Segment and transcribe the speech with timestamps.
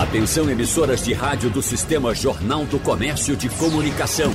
[0.00, 4.32] Atenção emissoras de rádio do Sistema Jornal do Comércio de Comunicação.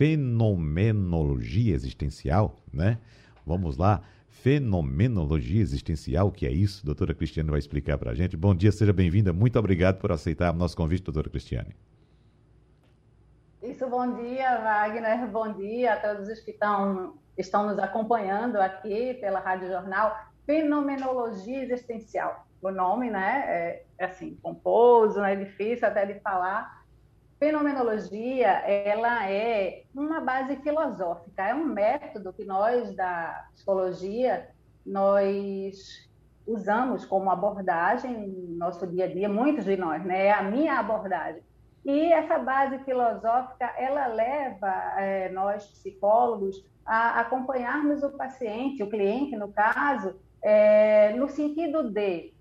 [0.00, 2.96] fenomenologia existencial, né?
[3.44, 6.86] Vamos lá, fenomenologia existencial, o que é isso?
[6.86, 8.34] doutora Cristiane vai explicar para a gente.
[8.34, 9.30] Bom dia, seja bem-vinda.
[9.30, 11.76] Muito obrigado por aceitar o nosso convite, doutora Cristiane.
[13.62, 15.28] Isso, bom dia, Wagner.
[15.28, 20.16] Bom dia a todos os que estão, estão nos acompanhando aqui pela Rádio Jornal.
[20.46, 22.46] Fenomenologia existencial.
[22.62, 26.79] O nome, né, é, é assim, composto, é difícil até de falar,
[27.40, 34.50] Fenomenologia, ela é uma base filosófica, é um método que nós da psicologia
[34.84, 36.06] nós
[36.46, 40.26] usamos como abordagem no nosso dia a dia, muitos de nós, né?
[40.26, 41.42] É a minha abordagem.
[41.82, 49.34] E essa base filosófica, ela leva é, nós psicólogos a acompanharmos o paciente, o cliente,
[49.34, 52.34] no caso, é, no sentido de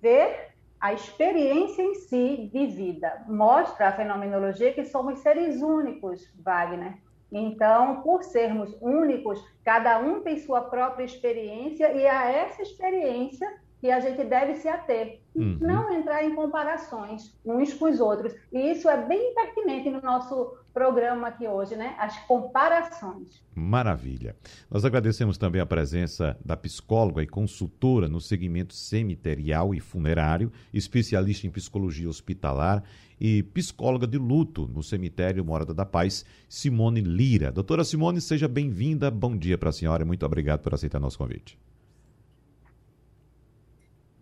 [0.00, 0.47] ver
[0.80, 6.96] a experiência em si vivida mostra a fenomenologia que somos seres únicos, Wagner.
[7.30, 13.48] Então, por sermos únicos, cada um tem sua própria experiência e a essa experiência
[13.80, 15.20] que a gente deve se ater.
[15.34, 15.56] Uhum.
[15.60, 18.34] Não entrar em comparações uns com os outros.
[18.52, 21.94] E isso é bem pertinente no nosso programa aqui hoje, né?
[21.98, 23.42] As comparações.
[23.54, 24.36] Maravilha.
[24.70, 31.46] Nós agradecemos também a presença da psicóloga e consultora no segmento cemiterial e funerário, especialista
[31.46, 32.82] em psicologia hospitalar
[33.20, 37.50] e psicóloga de luto no cemitério Morada da Paz, Simone Lira.
[37.50, 39.10] Doutora Simone, seja bem-vinda.
[39.10, 40.04] Bom dia para a senhora.
[40.04, 41.58] Muito obrigado por aceitar nosso convite.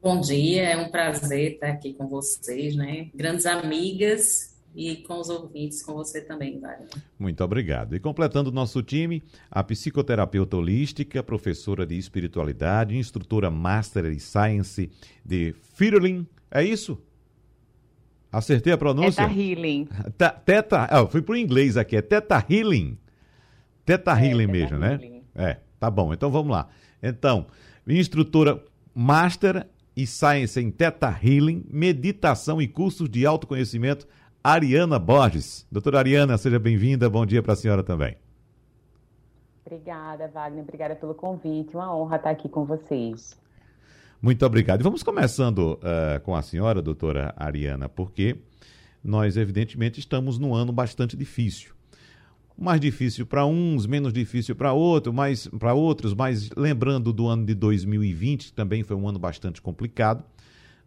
[0.02, 3.08] Bom dia, é um prazer estar aqui com vocês, né?
[3.14, 6.88] Grandes amigas e com os ouvintes, com você também, Wagner.
[7.18, 7.96] Muito obrigado.
[7.96, 14.90] E completando o nosso time, a psicoterapeuta holística, professora de espiritualidade, instrutora Master em Science
[15.24, 16.26] de Firlin.
[16.50, 17.00] É isso?
[18.30, 19.26] Acertei a pronúncia?
[19.26, 19.88] Teta Healing.
[20.44, 22.98] teta, oh, fui para o inglês aqui, é Teta Healing.
[23.84, 24.92] Teta é, Healing mesmo, né?
[24.92, 25.22] Healing.
[25.34, 26.12] É, tá bom.
[26.12, 26.68] Então vamos lá.
[27.02, 27.46] Então,
[27.88, 28.62] instrutora
[28.94, 34.06] Master e Science em Teta Healing, meditação e cursos de autoconhecimento,
[34.44, 35.66] Ariana Borges.
[35.72, 37.08] Doutora Ariana, seja bem-vinda.
[37.08, 38.16] Bom dia para a senhora também.
[39.64, 40.62] Obrigada, Wagner.
[40.62, 41.74] Obrigada pelo convite.
[41.74, 43.36] Uma honra estar aqui com vocês.
[44.20, 44.80] Muito obrigado.
[44.80, 48.36] E vamos começando uh, com a senhora, doutora Ariana, porque
[49.02, 51.74] nós, evidentemente, estamos num ano bastante difícil
[52.58, 57.44] mais difícil para uns, menos difícil para outro, mais para outros, mas lembrando do ano
[57.44, 60.24] de 2020, que também foi um ano bastante complicado.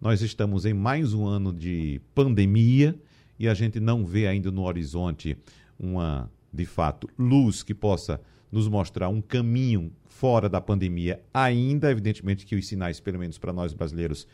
[0.01, 2.99] Nós estamos em mais um ano de pandemia
[3.37, 5.37] e a gente não vê ainda no horizonte
[5.79, 8.19] uma, de fato, luz que possa
[8.51, 13.53] nos mostrar um caminho fora da pandemia ainda, evidentemente que os sinais, pelo menos para
[13.53, 14.27] nós brasileiros,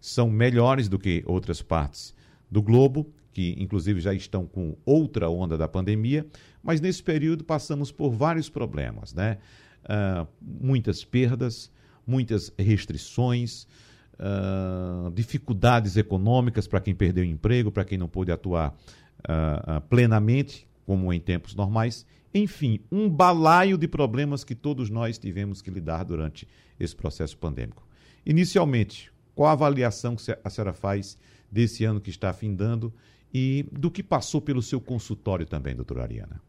[0.00, 2.12] são melhores do que outras partes
[2.50, 6.26] do globo, que inclusive já estão com outra onda da pandemia,
[6.62, 9.38] mas nesse período passamos por vários problemas, né?
[9.84, 11.70] Uh, muitas perdas,
[12.06, 13.66] muitas restrições,
[14.14, 18.76] uh, dificuldades econômicas para quem perdeu o emprego, para quem não pôde atuar
[19.20, 22.06] uh, plenamente, como em tempos normais.
[22.34, 26.48] Enfim, um balaio de problemas que todos nós tivemos que lidar durante
[26.78, 27.86] esse processo pandêmico.
[28.24, 31.18] Inicialmente, qual a avaliação que a senhora faz
[31.50, 32.92] desse ano que está findando
[33.34, 36.40] e do que passou pelo seu consultório também, doutora Ariana?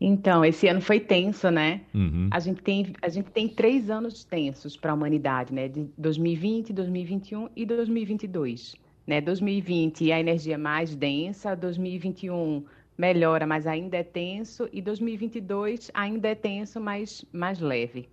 [0.00, 1.80] Então, esse ano foi tenso, né?
[1.92, 2.28] Uhum.
[2.30, 5.66] A gente tem, a gente tem três anos tensos para a humanidade, né?
[5.68, 8.76] De 2020, 2021 e 2022.
[9.06, 9.20] Né?
[9.20, 12.64] 2020 a energia mais densa, 2021
[12.96, 18.08] melhora, mas ainda é tenso, e 2022 ainda é tenso, mas mais leve.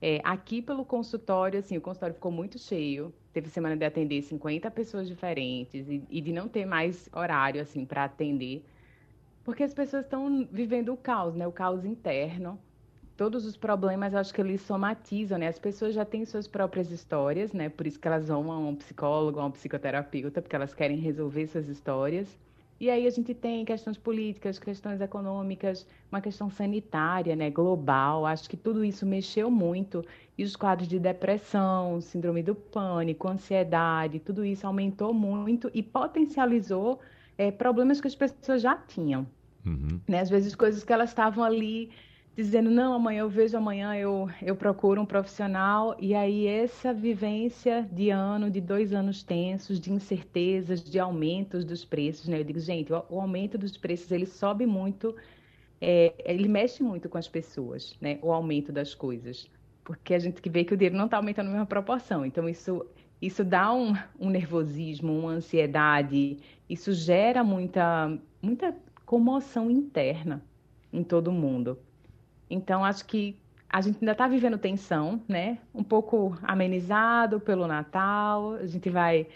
[0.00, 3.14] É, aqui pelo consultório, assim, o consultório ficou muito cheio.
[3.32, 7.84] Teve semana de atender 50 pessoas diferentes e, e de não ter mais horário, assim,
[7.84, 8.64] para atender.
[9.44, 11.46] Porque as pessoas estão vivendo o caos, né?
[11.46, 12.58] O caos interno.
[13.16, 15.48] Todos os problemas, acho que eles somatizam, né?
[15.48, 17.68] As pessoas já têm suas próprias histórias, né?
[17.68, 21.46] Por isso que elas vão a um psicólogo, a um psicoterapeuta, porque elas querem resolver
[21.46, 22.38] suas histórias.
[22.82, 28.26] E aí a gente tem questões políticas, questões econômicas, uma questão sanitária, né, global.
[28.26, 30.04] Acho que tudo isso mexeu muito
[30.36, 36.98] e os quadros de depressão, síndrome do pânico, ansiedade, tudo isso aumentou muito e potencializou
[37.36, 39.26] é, problemas que as pessoas já tinham.
[39.64, 40.00] Uhum.
[40.08, 40.20] Né?
[40.20, 41.90] Às vezes coisas que elas estavam ali
[42.34, 45.96] dizendo, não, amanhã eu vejo, amanhã eu, eu procuro um profissional.
[46.00, 51.84] E aí essa vivência de ano, de dois anos tensos, de incertezas, de aumentos dos
[51.84, 52.40] preços, né?
[52.40, 55.14] Eu digo, gente, o, o aumento dos preços, ele sobe muito,
[55.80, 58.18] é, ele mexe muito com as pessoas, né?
[58.22, 59.48] O aumento das coisas.
[59.84, 62.24] Porque a gente que vê que o dinheiro não está aumentando na mesma proporção.
[62.24, 62.86] Então, isso
[63.22, 66.38] isso dá um, um nervosismo, uma ansiedade,
[66.68, 68.74] isso gera muita, muita
[69.06, 70.42] comoção interna
[70.92, 71.78] em todo mundo.
[72.50, 73.38] Então, acho que
[73.70, 75.58] a gente ainda está vivendo tensão, né?
[75.72, 78.54] Um pouco amenizado pelo Natal.
[78.54, 79.28] A gente vai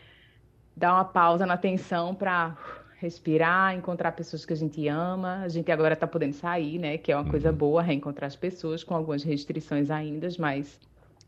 [0.76, 2.58] dar uma pausa na tensão para
[2.98, 5.42] respirar, encontrar pessoas que a gente ama.
[5.42, 6.98] A gente agora está podendo sair, né?
[6.98, 7.30] Que é uma uhum.
[7.30, 10.78] coisa boa, reencontrar as pessoas com algumas restrições ainda, mas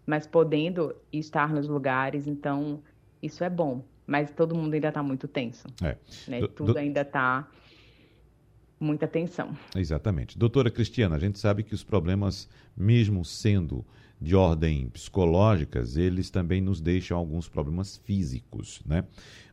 [0.08, 2.82] mas podendo estar nos lugares, então
[3.22, 3.84] isso é bom.
[4.06, 5.69] Mas todo mundo ainda está muito tenso.
[5.82, 5.99] É.
[6.26, 6.40] Né?
[6.40, 6.78] Do, Tudo do...
[6.78, 7.46] ainda está
[8.81, 9.55] muita tensão.
[9.76, 10.38] Exatamente.
[10.38, 13.84] Doutora Cristiana, a gente sabe que os problemas, mesmo sendo
[14.19, 19.05] de ordem psicológicas, eles também nos deixam alguns problemas físicos, né?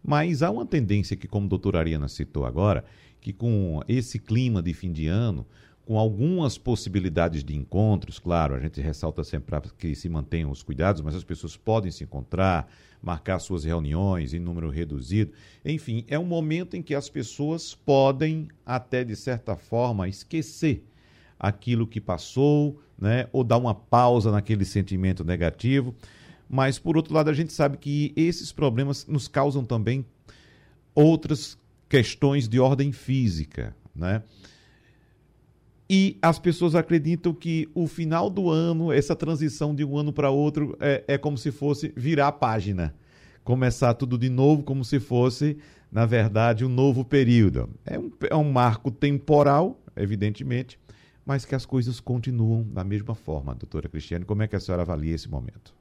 [0.02, 2.86] Mas há uma tendência que, como a doutora Ariana citou agora,
[3.20, 5.46] que com esse clima de fim de ano,
[5.86, 11.02] com algumas possibilidades de encontros, claro, a gente ressalta sempre que se mantenham os cuidados,
[11.02, 12.68] mas as pessoas podem se encontrar,
[13.02, 15.32] marcar suas reuniões em número reduzido.
[15.64, 20.84] Enfim, é um momento em que as pessoas podem, até de certa forma, esquecer
[21.40, 25.94] aquilo que passou, né, ou dar uma pausa naquele sentimento negativo.
[26.50, 30.04] Mas, por outro lado, a gente sabe que esses problemas nos causam também
[30.96, 34.24] outras questões de ordem física, né?
[35.90, 40.32] E as pessoas acreditam que o final do ano, essa transição de um ano para
[40.32, 42.96] outro, é, é como se fosse virar a página.
[43.44, 45.60] Começar tudo de novo, como se fosse,
[45.92, 47.70] na verdade, um novo período.
[47.86, 50.80] É um, é um marco temporal, evidentemente,
[51.24, 53.54] mas que as coisas continuam da mesma forma.
[53.54, 55.76] Doutora Cristiane, como é que a senhora avalia esse momento?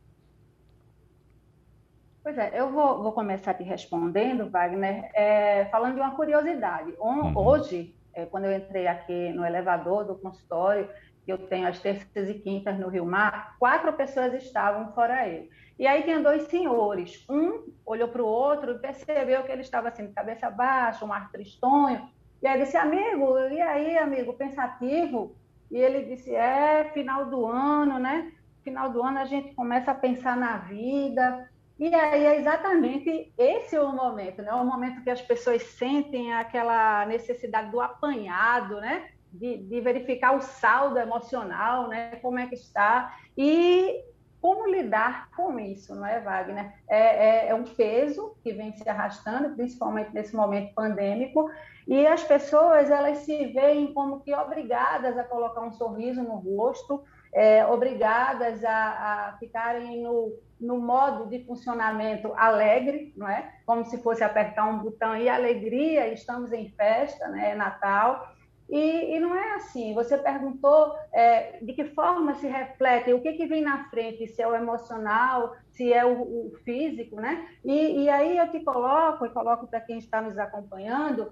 [2.22, 6.94] Pois é, eu vou, vou começar te respondendo, Wagner, é, falando de uma curiosidade.
[6.98, 7.36] Uhum.
[7.36, 10.88] Hoje, é, quando eu entrei aqui no elevador do consultório,
[11.24, 15.50] que eu tenho as terças e quintas no Rio Mar, quatro pessoas estavam fora ele.
[15.78, 17.24] E aí tinha dois senhores.
[17.28, 21.12] Um olhou para o outro e percebeu que ele estava assim, de cabeça baixa, um
[21.12, 22.08] ar tristonho.
[22.42, 25.34] E aí disse, amigo, e aí, amigo, pensativo?
[25.70, 28.30] E ele disse, é, final do ano, né?
[28.62, 33.76] Final do ano a gente começa a pensar na vida, e aí é exatamente esse
[33.78, 34.52] o momento, né?
[34.54, 39.08] O momento que as pessoas sentem aquela necessidade do apanhado, né?
[39.32, 42.16] De, de, verificar o saldo emocional, né?
[42.22, 44.04] Como é que está e
[44.40, 46.70] como lidar com isso, não é, Wagner?
[46.86, 51.50] É, é, é um peso que vem se arrastando, principalmente nesse momento pandêmico,
[51.88, 57.02] e as pessoas elas se veem como que obrigadas a colocar um sorriso no rosto,
[57.34, 63.52] é, obrigadas a, a ficarem no no modo de funcionamento alegre, não é?
[63.66, 67.50] Como se fosse apertar um botão e alegria, estamos em festa, né?
[67.50, 68.34] É Natal.
[68.68, 69.92] E, e, não é assim.
[69.92, 74.40] Você perguntou é, de que forma se reflete, o que, que vem na frente, se
[74.40, 77.46] é o emocional, se é o, o físico, né?
[77.62, 81.30] E, e, aí eu te coloco, e coloco para quem está nos acompanhando,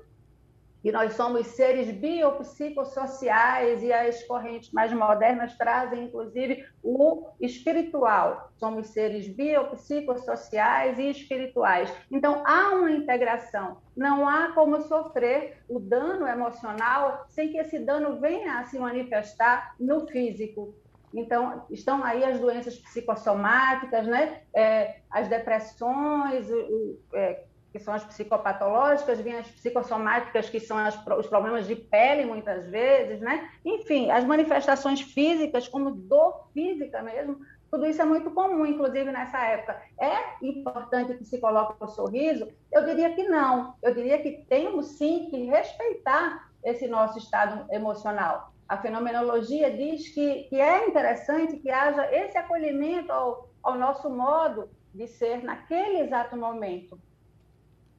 [0.83, 8.51] que nós somos seres biopsicossociais e as correntes mais modernas trazem, inclusive, o espiritual.
[8.57, 11.93] Somos seres biopsicossociais e espirituais.
[12.11, 13.79] Então, há uma integração.
[13.97, 19.77] Não há como sofrer o dano emocional sem que esse dano venha a se manifestar
[19.79, 20.75] no físico.
[21.15, 24.41] Então, estão aí as doenças psicossomáticas, né?
[24.53, 30.95] É, as depressões, o, é, que são as psicopatológicas, vêm as psicossomáticas, que são as,
[31.17, 33.51] os problemas de pele, muitas vezes, né?
[33.65, 39.39] Enfim, as manifestações físicas, como dor física mesmo, tudo isso é muito comum, inclusive nessa
[39.39, 39.81] época.
[39.99, 42.47] É importante que se coloque o sorriso?
[42.71, 43.75] Eu diria que não.
[43.83, 48.53] Eu diria que temos sim que respeitar esse nosso estado emocional.
[48.69, 54.69] A fenomenologia diz que, que é interessante que haja esse acolhimento ao, ao nosso modo
[54.95, 56.99] de ser naquele exato momento.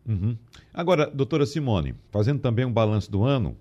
[0.08, 0.38] Uhum.
[0.74, 3.56] Agora, doutora Simone, fazendo também um balanço do ano,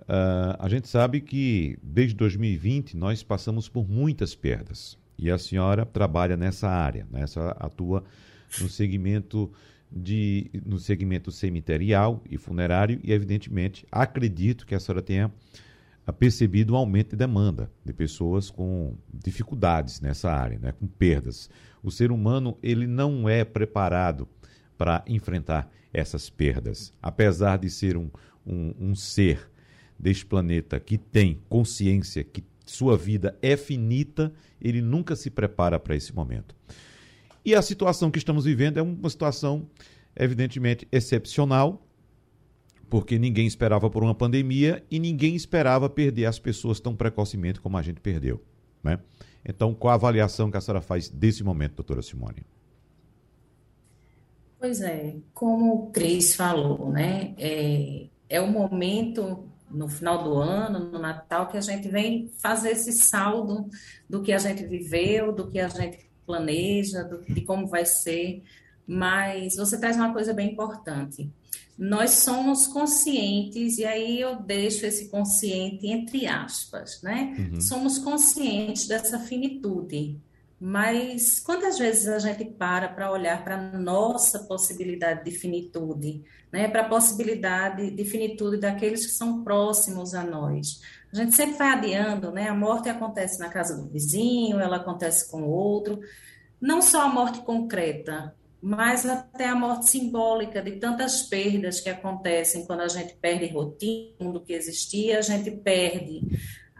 [0.00, 4.98] uh, a gente sabe que desde 2020 nós passamos por muitas perdas.
[5.18, 7.24] E a senhora trabalha nessa área, né?
[7.58, 8.04] atua
[8.60, 9.50] no segmento
[9.90, 15.30] de no segmento cemiterial e funerário e evidentemente acredito que a senhora tenha
[16.18, 21.48] percebido um aumento de demanda de pessoas com dificuldades nessa área, né, com perdas.
[21.82, 24.28] O ser humano ele não é preparado
[24.76, 26.92] para enfrentar essas perdas.
[27.00, 28.10] Apesar de ser um,
[28.46, 29.50] um, um ser
[29.98, 35.94] deste planeta que tem consciência que sua vida é finita, ele nunca se prepara para
[35.94, 36.54] esse momento.
[37.44, 39.68] E a situação que estamos vivendo é uma situação,
[40.16, 41.86] evidentemente, excepcional,
[42.88, 47.76] porque ninguém esperava por uma pandemia e ninguém esperava perder as pessoas tão precocemente como
[47.76, 48.42] a gente perdeu.
[48.82, 48.98] Né?
[49.44, 52.46] Então, qual a avaliação que a senhora faz desse momento, doutora Simone?
[54.64, 57.34] Pois é, como o Cris falou, né?
[57.36, 62.70] É, é o momento no final do ano, no Natal, que a gente vem fazer
[62.70, 63.68] esse saldo
[64.08, 68.42] do que a gente viveu, do que a gente planeja, do, de como vai ser.
[68.86, 71.30] Mas você traz uma coisa bem importante.
[71.76, 77.36] Nós somos conscientes, e aí eu deixo esse consciente entre aspas, né?
[77.52, 77.60] Uhum.
[77.60, 80.18] Somos conscientes dessa finitude
[80.66, 86.66] mas quantas vezes a gente para para olhar para a nossa possibilidade de finitude, né?
[86.68, 90.80] para a possibilidade de finitude daqueles que são próximos a nós?
[91.12, 92.48] A gente sempre vai adiando, né?
[92.48, 96.00] A morte acontece na casa do vizinho, ela acontece com o outro.
[96.58, 102.64] Não só a morte concreta, mas até a morte simbólica de tantas perdas que acontecem
[102.64, 106.22] quando a gente perde rotina do que existia, a gente perde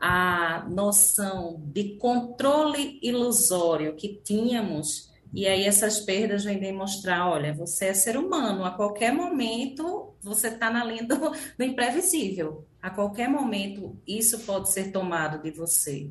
[0.07, 7.87] a noção de controle ilusório que tínhamos, e aí essas perdas vêm demonstrar, olha, você
[7.87, 11.17] é ser humano, a qualquer momento você está na linha do,
[11.57, 16.11] do imprevisível, a qualquer momento isso pode ser tomado de você.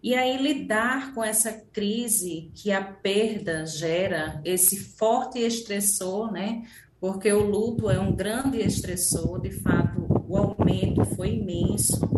[0.00, 6.62] E aí lidar com essa crise que a perda gera, esse forte estressor, né?
[7.00, 12.08] Porque o luto é um grande estressor, de fato, o aumento foi imenso.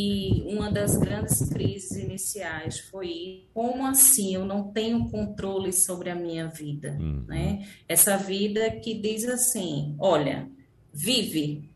[0.00, 6.14] E uma das grandes crises iniciais foi como assim eu não tenho controle sobre a
[6.14, 7.24] minha vida, uhum.
[7.26, 7.66] né?
[7.88, 10.48] Essa vida que diz assim, olha,
[10.94, 11.68] vive,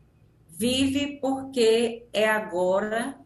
[0.57, 3.19] vive porque é agora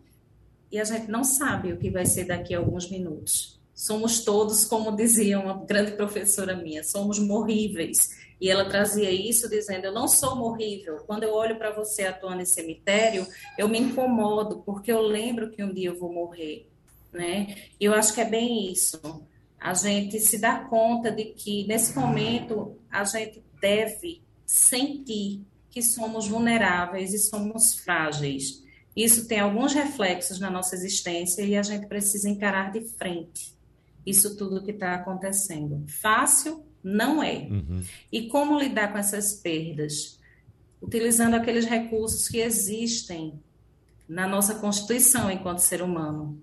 [0.72, 3.62] e a gente não sabe o que vai ser daqui a alguns minutos.
[3.76, 8.00] Somos todos, como dizia uma grande professora minha, somos morríveis.
[8.40, 10.98] E ela trazia isso dizendo: Eu não sou morrível.
[11.06, 13.26] Quando eu olho para você atuando em cemitério,
[13.58, 16.70] eu me incomodo, porque eu lembro que um dia eu vou morrer.
[17.12, 17.56] Né?
[17.80, 19.00] E eu acho que é bem isso.
[19.60, 26.28] A gente se dá conta de que, nesse momento, a gente deve sentir que somos
[26.28, 28.64] vulneráveis e somos frágeis.
[28.96, 33.58] Isso tem alguns reflexos na nossa existência e a gente precisa encarar de frente
[34.08, 35.86] isso tudo que está acontecendo.
[35.90, 37.48] Fácil não é.
[37.50, 37.82] Uhum.
[38.12, 40.20] E como lidar com essas perdas?
[40.82, 43.34] Utilizando aqueles recursos que existem
[44.08, 46.42] na nossa constituição enquanto ser humano.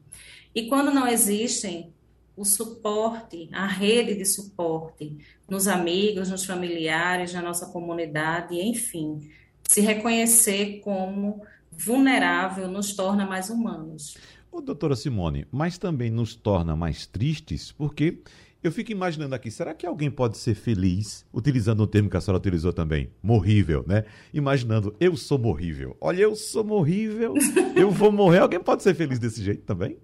[0.54, 1.92] E quando não existem,
[2.36, 5.16] o suporte, a rede de suporte
[5.48, 9.30] nos amigos, nos familiares, na nossa comunidade, enfim,
[9.68, 14.16] se reconhecer como vulnerável nos torna mais humanos.
[14.50, 18.22] Ô, doutora Simone, mas também nos torna mais tristes porque
[18.64, 22.20] eu fico imaginando aqui, será que alguém pode ser feliz, utilizando o termo que a
[22.20, 24.04] senhora utilizou também, morrível, né?
[24.32, 25.94] Imaginando, eu sou morrível.
[26.00, 27.34] Olha, eu sou morrível,
[27.76, 28.38] eu vou morrer.
[28.38, 29.98] Alguém pode ser feliz desse jeito também?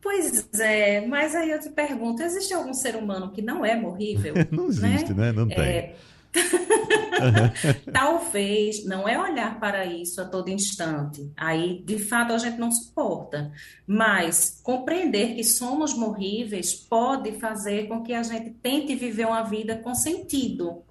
[0.00, 4.32] Pois é, mas aí eu te pergunto, existe algum ser humano que não é morrível?
[4.50, 5.26] não existe, né?
[5.26, 5.32] né?
[5.32, 5.58] Não tem.
[5.58, 5.96] É,
[7.92, 11.30] Talvez não é olhar para isso a todo instante.
[11.36, 13.52] Aí, de fato, a gente não suporta.
[13.86, 19.76] Mas compreender que somos morríveis pode fazer com que a gente tente viver uma vida
[19.76, 20.82] com sentido.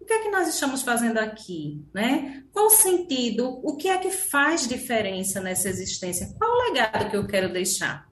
[0.00, 2.42] O que é que nós estamos fazendo aqui, né?
[2.50, 3.60] Qual o sentido?
[3.62, 6.34] O que é que faz diferença nessa existência?
[6.38, 8.07] Qual o legado que eu quero deixar?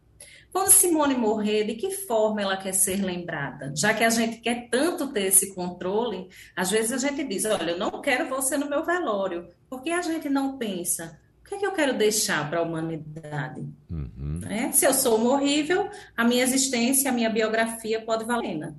[0.52, 3.72] Quando Simone morrer, de que forma ela quer ser lembrada?
[3.76, 7.72] Já que a gente quer tanto ter esse controle, às vezes a gente diz: olha,
[7.72, 9.48] eu não quero você no meu velório.
[9.68, 11.18] Por que a gente não pensa?
[11.44, 13.64] O que é que eu quero deixar para a humanidade?
[13.88, 14.40] Uhum.
[14.48, 14.72] É?
[14.72, 18.74] Se eu sou horrível, a minha existência, a minha biografia pode valer.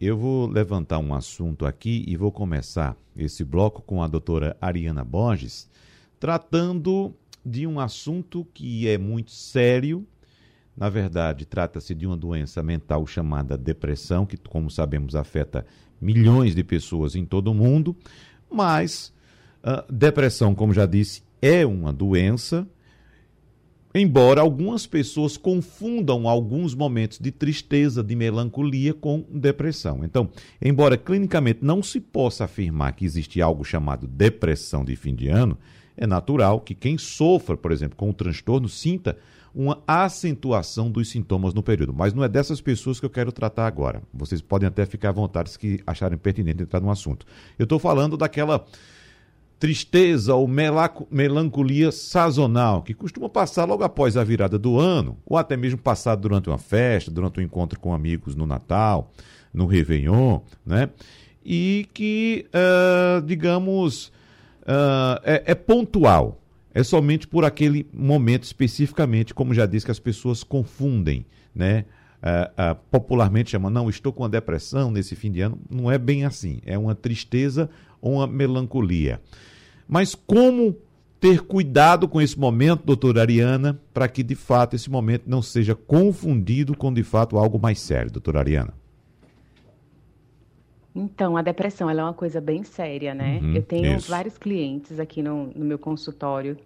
[0.00, 5.04] Eu vou levantar um assunto aqui e vou começar esse bloco com a doutora Ariana
[5.04, 5.68] Borges,
[6.18, 7.14] tratando
[7.44, 10.06] de um assunto que é muito sério.
[10.76, 15.66] Na verdade, trata-se de uma doença mental chamada depressão, que, como sabemos, afeta
[16.00, 17.94] milhões de pessoas em todo o mundo.
[18.50, 19.12] Mas,
[19.62, 22.66] uh, depressão, como já disse, é uma doença,
[23.94, 30.02] embora algumas pessoas confundam alguns momentos de tristeza, de melancolia com depressão.
[30.04, 35.28] Então, embora clinicamente não se possa afirmar que existe algo chamado depressão de fim de
[35.28, 35.58] ano,
[35.96, 39.18] é natural que quem sofra, por exemplo, com o transtorno sinta
[39.54, 41.92] uma acentuação dos sintomas no período.
[41.92, 44.02] Mas não é dessas pessoas que eu quero tratar agora.
[44.12, 47.26] Vocês podem até ficar à vontade se acharem pertinente entrar no assunto.
[47.58, 48.64] Eu estou falando daquela
[49.62, 55.56] tristeza ou melancolia sazonal, que costuma passar logo após a virada do ano, ou até
[55.56, 59.12] mesmo passar durante uma festa, durante um encontro com amigos no Natal,
[59.54, 60.90] no Réveillon, né?
[61.44, 64.08] E que, uh, digamos,
[64.62, 66.41] uh, é, é pontual.
[66.74, 71.84] É somente por aquele momento especificamente, como já disse, que as pessoas confundem, né?
[72.22, 75.58] Uh, uh, popularmente chama, não, estou com uma depressão nesse fim de ano.
[75.68, 76.60] Não é bem assim.
[76.64, 77.68] É uma tristeza
[78.00, 79.20] ou uma melancolia.
[79.88, 80.76] Mas como
[81.20, 85.74] ter cuidado com esse momento, doutora Ariana, para que de fato esse momento não seja
[85.74, 88.81] confundido com de fato algo mais sério, doutora Ariana?
[90.94, 93.38] Então, a depressão é uma coisa bem séria, né?
[93.40, 94.10] Uhum, Eu tenho isso.
[94.10, 96.56] vários clientes aqui no, no meu consultório,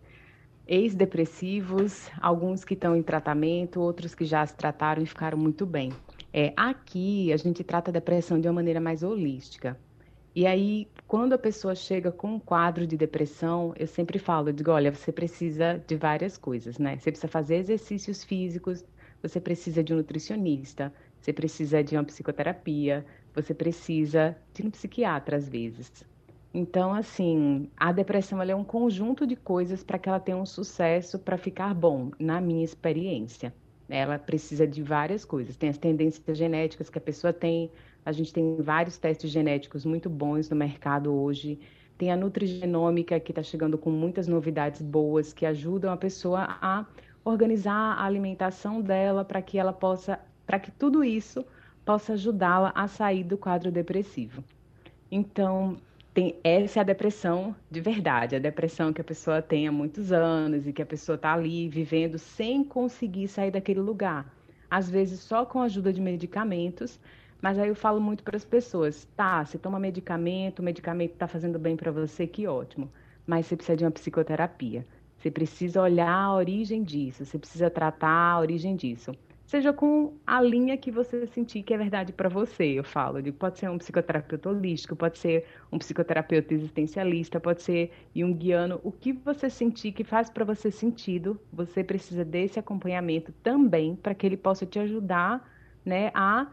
[0.66, 5.92] ex-depressivos, alguns que estão em tratamento, outros que já se trataram e ficaram muito bem.
[6.32, 9.78] É, aqui a gente trata a depressão de uma maneira mais holística.
[10.34, 14.52] E aí, quando a pessoa chega com um quadro de depressão, eu sempre falo, eu
[14.52, 16.98] digo, olha, você precisa de várias coisas, né?
[16.98, 18.84] Você precisa fazer exercícios físicos,
[19.22, 23.06] você precisa de um nutricionista, você precisa de uma psicoterapia,
[23.36, 25.92] você precisa de um psiquiatra às vezes.
[26.54, 31.18] Então, assim, a depressão é um conjunto de coisas para que ela tenha um sucesso
[31.18, 33.52] para ficar bom, na minha experiência.
[33.90, 35.54] Ela precisa de várias coisas.
[35.54, 37.70] Tem as tendências genéticas que a pessoa tem,
[38.06, 41.60] a gente tem vários testes genéticos muito bons no mercado hoje.
[41.98, 46.86] Tem a nutrigenômica, que está chegando com muitas novidades boas que ajudam a pessoa a
[47.22, 51.44] organizar a alimentação dela para que ela possa, para que tudo isso
[51.86, 54.42] possa ajudá-la a sair do quadro depressivo.
[55.10, 55.76] Então,
[56.12, 60.10] tem, essa é a depressão de verdade, a depressão que a pessoa tem há muitos
[60.10, 64.26] anos e que a pessoa está ali vivendo sem conseguir sair daquele lugar.
[64.68, 66.98] Às vezes só com a ajuda de medicamentos,
[67.40, 71.28] mas aí eu falo muito para as pessoas, tá, você toma medicamento, o medicamento está
[71.28, 72.90] fazendo bem para você, que ótimo.
[73.24, 74.84] Mas você precisa de uma psicoterapia.
[75.18, 79.12] Você precisa olhar a origem disso, você precisa tratar a origem disso.
[79.46, 83.22] Seja com a linha que você sentir que é verdade para você, eu falo.
[83.22, 88.80] Digo, pode ser um psicoterapeuta holístico, pode ser um psicoterapeuta existencialista, pode ser junguiano.
[88.82, 94.16] O que você sentir que faz para você sentido, você precisa desse acompanhamento também para
[94.16, 95.48] que ele possa te ajudar
[95.84, 96.50] né, a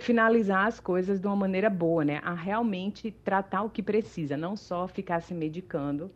[0.00, 2.20] finalizar as coisas de uma maneira boa, né?
[2.22, 6.12] A realmente tratar o que precisa, não só ficar se medicando,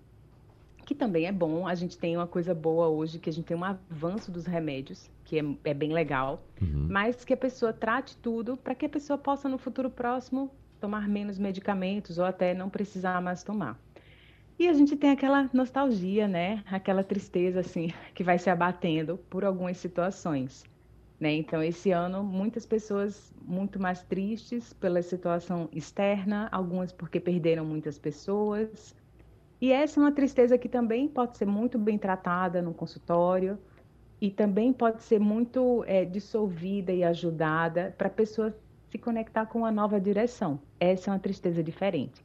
[0.85, 1.67] que também é bom.
[1.67, 5.11] A gente tem uma coisa boa hoje, que a gente tem um avanço dos remédios,
[5.25, 6.89] que é, é bem legal, uhum.
[6.91, 11.09] mas que a pessoa trate tudo para que a pessoa possa, no futuro próximo, tomar
[11.09, 13.79] menos medicamentos ou até não precisar mais tomar.
[14.59, 16.63] E a gente tem aquela nostalgia, né?
[16.67, 20.65] Aquela tristeza, assim, que vai se abatendo por algumas situações.
[21.19, 21.33] Né?
[21.33, 27.99] Então, esse ano, muitas pessoas muito mais tristes pela situação externa, algumas porque perderam muitas
[27.99, 28.95] pessoas.
[29.65, 33.59] E essa é uma tristeza que também pode ser muito bem tratada no consultório
[34.21, 38.55] e também pode ser muito é, dissolvida e ajudada para a pessoa
[38.91, 40.61] se conectar com uma nova direção.
[40.79, 42.23] Essa é uma tristeza diferente.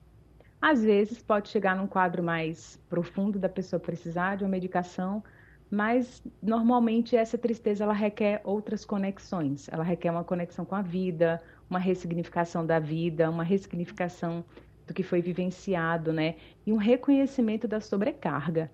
[0.61, 5.23] Às vezes pode chegar num quadro mais profundo da pessoa precisar de uma medicação,
[5.71, 9.69] mas normalmente essa tristeza ela requer outras conexões.
[9.71, 14.43] Ela requer uma conexão com a vida, uma ressignificação da vida, uma ressignificação
[14.89, 16.37] do que foi vivenciado, né?
[16.65, 18.71] E um reconhecimento da sobrecarga.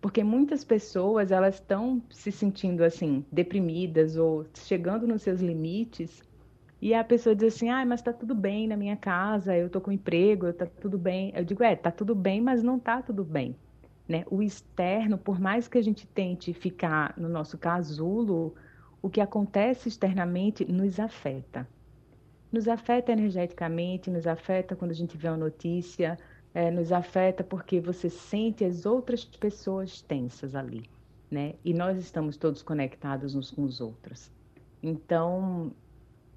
[0.00, 6.22] Porque muitas pessoas, elas estão se sentindo assim, deprimidas ou chegando nos seus limites,
[6.80, 9.80] e a pessoa diz assim: "Ah, mas tá tudo bem na minha casa, eu tô
[9.80, 11.32] com emprego, tá tudo bem".
[11.34, 13.60] Eu digo: "É, tá tudo bem, mas não tá tudo bem".
[14.08, 14.24] Né?
[14.30, 18.54] O externo, por mais que a gente tente ficar no nosso casulo,
[19.02, 21.68] o que acontece externamente nos afeta.
[22.50, 26.18] Nos afeta energeticamente, nos afeta quando a gente vê uma notícia,
[26.54, 30.88] é, nos afeta porque você sente as outras pessoas tensas ali,
[31.30, 31.54] né?
[31.64, 34.30] E nós estamos todos conectados uns com os outros.
[34.82, 35.72] Então,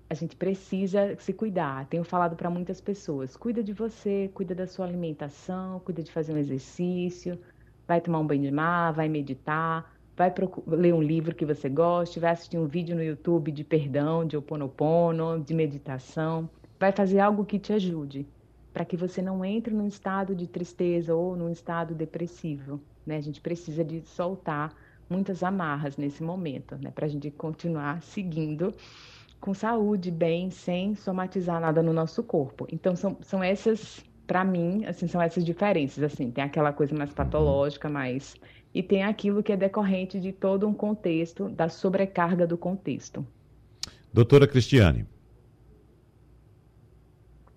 [0.10, 1.86] a gente precisa se cuidar.
[1.88, 6.34] Tenho falado para muitas pessoas: cuida de você, cuida da sua alimentação, cuida de fazer
[6.34, 7.40] um exercício,
[7.88, 10.34] vai tomar um banho de mar, vai meditar, vai
[10.68, 14.36] ler um livro que você goste, vai assistir um vídeo no YouTube de perdão, de
[14.36, 18.28] oponopono, de meditação, vai fazer algo que te ajude,
[18.74, 22.82] para que você não entre num estado de tristeza ou num estado depressivo.
[23.06, 23.16] Né?
[23.16, 24.76] A gente precisa de soltar
[25.10, 26.92] muitas amarras nesse momento, né?
[26.92, 28.74] para a gente continuar seguindo
[29.40, 32.68] com saúde, bem, sem somatizar nada no nosso corpo.
[32.70, 37.14] Então, são, são essas, para mim, assim, são essas diferenças, assim, tem aquela coisa mais
[37.14, 38.36] patológica, mais...
[38.74, 43.26] E tem aquilo que é decorrente de todo um contexto, da sobrecarga do contexto.
[44.14, 45.08] Doutora Cristiane.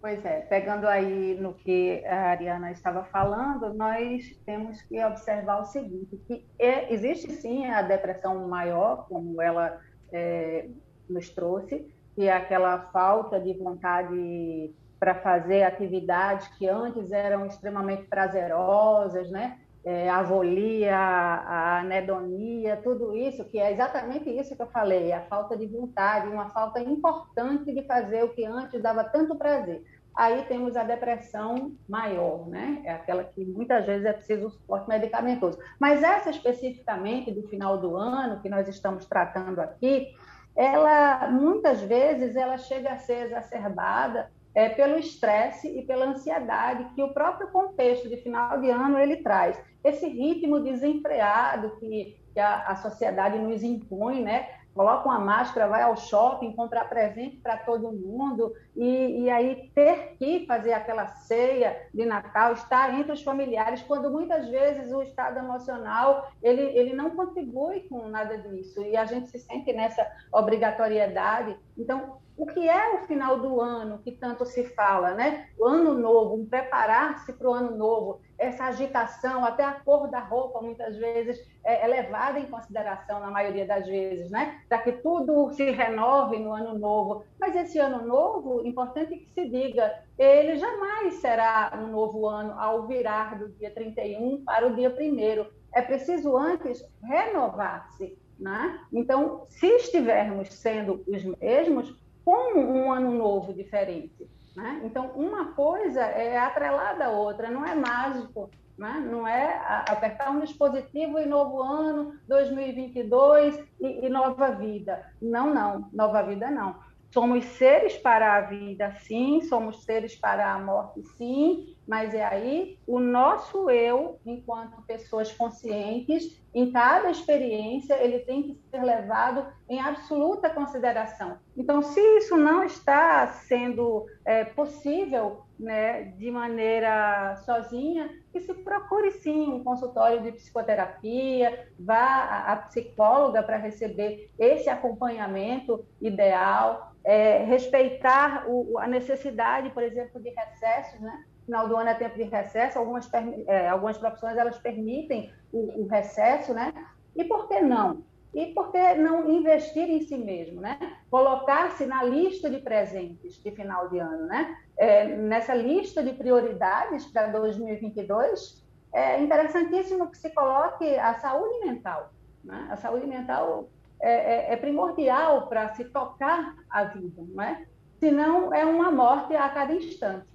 [0.02, 5.64] Pois é, pegando aí no que a Ariana estava falando, nós temos que observar o
[5.64, 9.80] seguinte, que é, existe sim a depressão maior, como ela
[10.12, 10.66] é,
[11.08, 18.02] nos trouxe, que é aquela falta de vontade para fazer atividades que antes eram extremamente
[18.02, 19.58] prazerosas, né?
[19.84, 25.22] É, a avolia, a anedonia, tudo isso, que é exatamente isso que eu falei, a
[25.22, 29.82] falta de vontade, uma falta importante de fazer o que antes dava tanto prazer.
[30.14, 32.82] Aí temos a depressão maior, né?
[32.84, 35.58] É aquela que muitas vezes é preciso suporte medicamentoso.
[35.80, 40.14] Mas essa especificamente do final do ano, que nós estamos tratando aqui,
[40.54, 47.02] ela muitas vezes ela chega a ser exacerbada é, pelo estresse e pela ansiedade que
[47.02, 49.60] o próprio contexto de final de ano ele traz.
[49.82, 54.48] Esse ritmo desenfreado que, que a, a sociedade nos impõe, né?
[54.74, 60.16] Coloca uma máscara, vai ao shopping, comprar presente para todo mundo, e, e, aí ter
[60.18, 65.38] que fazer aquela ceia de Natal, estar entre os familiares, quando muitas vezes o estado
[65.38, 71.56] emocional ele, ele não contribui com nada disso, e a gente se sente nessa obrigatoriedade.
[71.76, 75.48] Então, o que é o final do ano que tanto se fala, né?
[75.58, 80.18] O ano novo, um preparar-se para o ano novo, essa agitação, até a cor da
[80.18, 84.60] roupa muitas vezes é, é levada em consideração na maioria das vezes, né?
[84.68, 87.24] Para que tudo se renove no ano novo.
[87.38, 92.86] Mas esse ano novo, importante que se diga, ele jamais será um novo ano ao
[92.86, 98.80] virar do dia 31 para o dia 1 É preciso antes renovar-se, né?
[98.92, 101.94] Então, se estivermos sendo os mesmos,
[102.24, 104.28] como um ano novo diferente.
[104.54, 104.82] Né?
[104.84, 108.50] Então, uma coisa é atrelada à outra, não é mágico,
[108.82, 109.00] né?
[109.08, 115.06] não é apertar um dispositivo e novo ano, 2022 e, e nova vida.
[115.22, 116.74] Não, não, nova vida não.
[117.12, 122.78] Somos seres para a vida, sim, somos seres para a morte, sim, mas é aí
[122.86, 129.80] o nosso eu, enquanto pessoas conscientes, em cada experiência, ele tem que ser levado em
[129.80, 131.38] absoluta consideração.
[131.56, 139.12] Então, se isso não está sendo é, possível né, de maneira sozinha, que se procure
[139.12, 148.44] sim um consultório de psicoterapia, vá à psicóloga para receber esse acompanhamento ideal, é, respeitar
[148.46, 151.24] o, a necessidade, por exemplo, de recessos, né?
[151.44, 153.08] Final do ano é tempo de recesso, algumas,
[153.46, 156.72] é, algumas profissões elas permitem o, o, recesso, né?
[157.16, 158.04] E por que não?
[158.32, 160.78] E por que não investir em si mesmo, né?
[161.10, 164.56] Colocar-se na lista de presentes de final de ano, né?
[164.76, 172.12] É, nessa lista de prioridades para 2022, é interessantíssimo que se coloque a saúde mental.
[172.44, 172.68] Né?
[172.70, 173.68] A saúde mental
[174.00, 177.66] é, é, é primordial para se tocar a vida, não é?
[177.98, 180.26] Senão é uma morte a cada instante.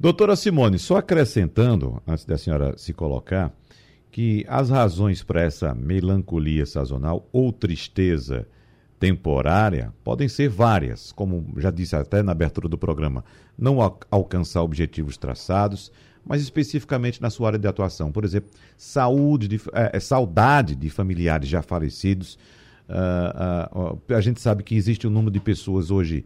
[0.00, 3.52] Doutora Simone, só acrescentando, antes da senhora se colocar,
[4.12, 8.46] que as razões para essa melancolia sazonal ou tristeza
[9.00, 13.24] temporária podem ser várias, como já disse até na abertura do programa,
[13.58, 15.90] não alcançar objetivos traçados,
[16.24, 18.12] mas especificamente na sua área de atuação.
[18.12, 22.38] Por exemplo, saúde, de, é, é saudade de familiares já falecidos.
[22.88, 26.24] Uh, uh, a gente sabe que existe um número de pessoas hoje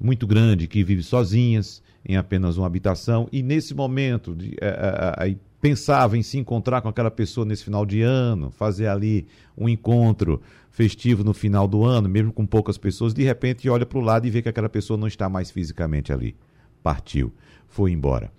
[0.00, 6.16] muito grande que vive sozinhas em apenas uma habitação e nesse momento de, uh, pensava
[6.16, 11.24] em se encontrar com aquela pessoa nesse final de ano, fazer ali um encontro festivo
[11.24, 14.30] no final do ano, mesmo com poucas pessoas, de repente olha para o lado e
[14.30, 16.36] vê que aquela pessoa não está mais fisicamente ali.
[16.82, 17.32] Partiu,
[17.66, 18.30] foi embora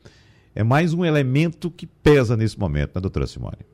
[0.60, 3.66] é mais um elemento que pesa nesse momento, né, doutora Simone?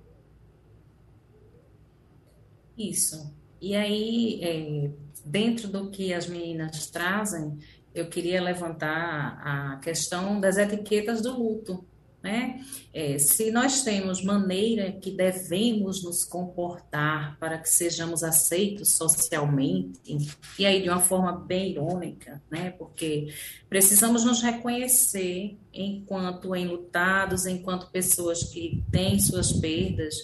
[2.77, 3.33] Isso.
[3.61, 4.91] E aí, é,
[5.25, 7.57] dentro do que as meninas trazem,
[7.95, 11.85] eu queria levantar a questão das etiquetas do luto.
[12.21, 12.65] Né?
[12.91, 20.17] É, se nós temos maneira que devemos nos comportar para que sejamos aceitos socialmente,
[20.57, 22.71] e aí de uma forma bem irônica, né?
[22.71, 23.31] porque
[23.69, 30.15] precisamos nos reconhecer enquanto enlutados, enquanto pessoas que têm suas perdas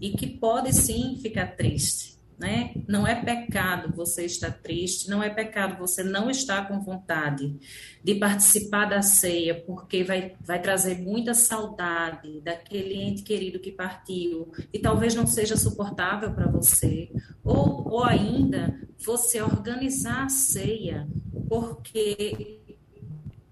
[0.00, 2.74] e que pode sim ficar triste né?
[2.86, 7.56] Não é pecado você estar triste, não é pecado você não estar com vontade
[8.04, 14.52] de participar da ceia, porque vai, vai trazer muita saudade daquele ente querido que partiu
[14.72, 17.10] e talvez não seja suportável para você.
[17.42, 21.08] Ou, ou ainda, você organizar a ceia,
[21.48, 22.65] porque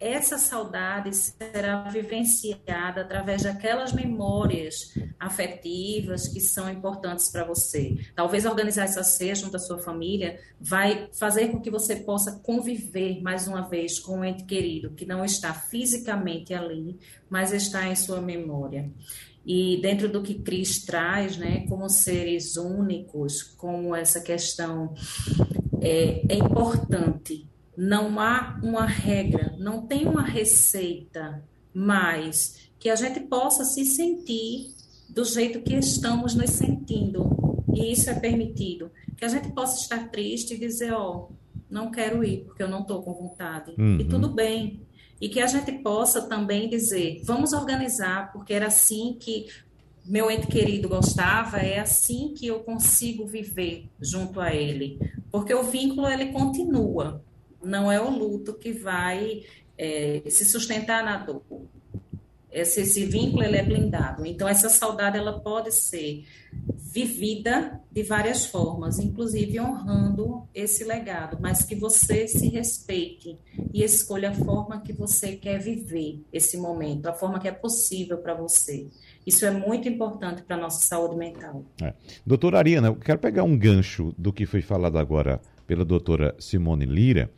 [0.01, 7.97] essa saudade será vivenciada através daquelas memórias afetivas que são importantes para você.
[8.15, 13.23] Talvez organizar essa ceia junto à sua família vai fazer com que você possa conviver
[13.23, 16.99] mais uma vez com um ente querido que não está fisicamente ali,
[17.31, 18.91] mas está em sua memória.
[19.47, 24.95] E dentro do que Cris traz, né, como seres únicos, como essa questão
[25.81, 33.21] é, é importante não há uma regra, não tem uma receita, mas que a gente
[33.21, 34.75] possa se sentir
[35.09, 37.65] do jeito que estamos nos sentindo.
[37.75, 38.91] E isso é permitido.
[39.17, 41.33] Que a gente possa estar triste e dizer, ó, oh,
[41.71, 43.75] não quero ir porque eu não estou com vontade.
[43.79, 44.01] Uhum.
[44.01, 44.81] E tudo bem.
[45.21, 49.47] E que a gente possa também dizer, vamos organizar, porque era assim que
[50.05, 54.99] meu ente querido gostava, é assim que eu consigo viver junto a ele.
[55.31, 57.23] Porque o vínculo, ele continua
[57.65, 59.43] não é o luto que vai
[59.77, 61.43] é, se sustentar na dor.
[62.51, 64.25] Esse, esse vínculo ele é blindado.
[64.25, 66.25] Então, essa saudade ela pode ser
[66.95, 73.37] vivida de várias formas, inclusive honrando esse legado, mas que você se respeite
[73.73, 78.19] e escolha a forma que você quer viver esse momento, a forma que é possível
[78.19, 78.87] para você.
[79.27, 81.65] Isso é muito importante para a nossa saúde mental.
[81.83, 81.93] É.
[82.25, 86.87] Doutora Ariana, eu quero pegar um gancho do que foi falado agora pela doutora Simone
[86.87, 87.29] Lira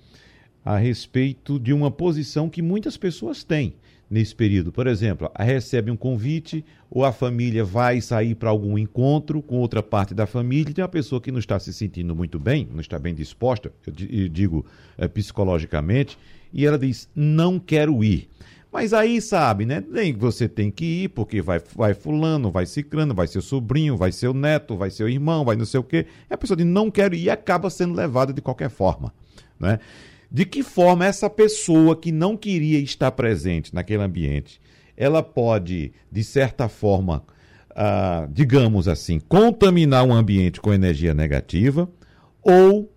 [0.67, 3.75] a respeito de uma posição que muitas pessoas têm
[4.11, 4.73] nesse período.
[4.73, 9.81] Por exemplo, recebe um convite ou a família vai sair para algum encontro com outra
[9.81, 12.99] parte da família tem uma pessoa que não está se sentindo muito bem, não está
[12.99, 13.93] bem disposta, eu
[14.29, 14.67] digo
[14.99, 16.19] é, psicologicamente,
[16.53, 18.29] e ela diz: não quero ir.
[18.73, 19.83] Mas aí, sabe, né?
[19.89, 24.11] Nem você tem que ir, porque vai, vai fulano, vai ciclano, vai seu sobrinho, vai
[24.11, 26.07] seu neto, vai seu irmão, vai não sei o quê.
[26.29, 29.15] A pessoa diz, não quero ir e acaba sendo levada de qualquer forma,
[29.61, 29.79] né?
[30.31, 34.61] De que forma essa pessoa que não queria estar presente naquele ambiente,
[34.97, 37.23] ela pode, de certa forma,
[37.71, 41.89] uh, digamos assim, contaminar um ambiente com energia negativa,
[42.43, 42.91] ou,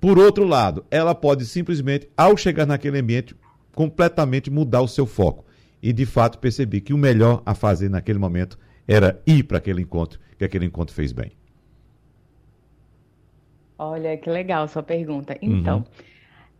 [0.00, 3.36] por outro lado, ela pode simplesmente, ao chegar naquele ambiente,
[3.74, 5.44] completamente mudar o seu foco
[5.82, 9.82] e, de fato, perceber que o melhor a fazer naquele momento era ir para aquele
[9.82, 11.32] encontro, que aquele encontro fez bem.
[13.78, 15.38] Olha, que legal sua pergunta.
[15.40, 15.84] Então, uhum.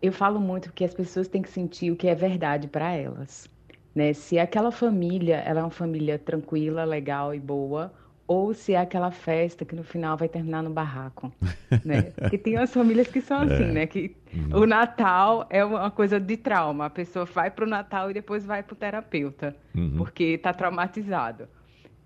[0.01, 3.51] eu falo muito que as pessoas têm que sentir o que é verdade para elas.
[3.95, 4.13] Né?
[4.13, 7.93] Se aquela família ela é uma família tranquila, legal e boa,
[8.29, 11.33] ou se é aquela festa que no final vai terminar no barraco,
[11.85, 12.03] né?
[12.03, 13.73] Porque tem umas famílias que são assim, é.
[13.73, 13.87] né?
[13.87, 14.61] Que uhum.
[14.61, 16.85] o Natal é uma coisa de trauma.
[16.85, 19.95] A pessoa vai para o Natal e depois vai para o terapeuta, uhum.
[19.97, 21.49] porque está traumatizado.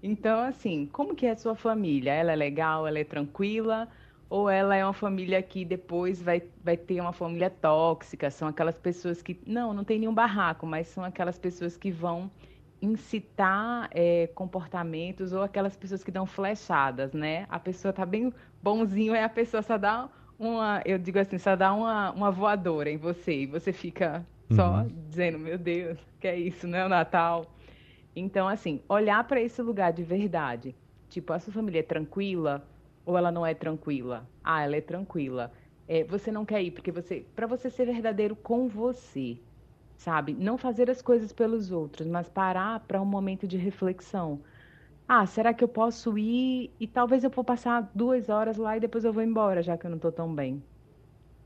[0.01, 2.13] Então, assim, como que é a sua família?
[2.13, 2.87] Ela é legal?
[2.87, 3.89] Ela é tranquila?
[4.33, 8.79] Ou ela é uma família que depois vai, vai ter uma família tóxica, são aquelas
[8.79, 12.31] pessoas que, não, não tem nenhum barraco, mas são aquelas pessoas que vão
[12.81, 17.45] incitar é, comportamentos ou aquelas pessoas que dão flechadas, né?
[17.51, 21.55] A pessoa tá bem bonzinho, é a pessoa só dá uma, eu digo assim, só
[21.55, 24.91] dá uma, uma voadora em você e você fica só uhum.
[25.11, 27.45] dizendo, meu Deus, que é isso, não é o Natal?
[28.17, 30.75] Então, assim, olhar para esse lugar de verdade.
[31.11, 32.67] Tipo, a sua família é tranquila,
[33.05, 34.33] ou ela não é tranquila?
[34.43, 35.53] Ah, ela é tranquila.
[35.87, 39.43] É, você não quer ir porque você, para você ser verdadeiro com você,
[39.97, 40.35] sabe?
[40.35, 44.43] Não fazer as coisas pelos outros, mas parar para um momento de reflexão.
[45.09, 48.81] Ah, será que eu posso ir e talvez eu vou passar duas horas lá e
[48.81, 50.67] depois eu vou embora, já que eu não estou tão bem?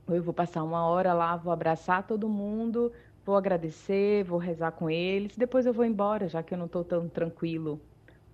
[0.07, 2.93] Ou eu vou passar uma hora lá, vou abraçar todo mundo,
[3.25, 6.85] vou agradecer, vou rezar com eles, depois eu vou embora, já que eu não estou
[6.85, 7.87] tão tranquilo